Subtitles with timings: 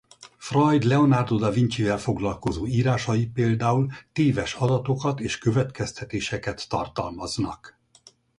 [0.39, 7.79] Freud Leonardo da Vincivel foglalkozó írásai például téves adatokat és következtetéseket tartalmaznak.